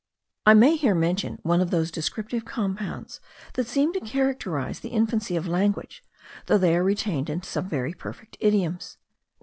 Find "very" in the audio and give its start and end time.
7.69-7.93